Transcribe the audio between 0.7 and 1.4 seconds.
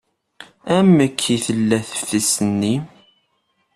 Amek i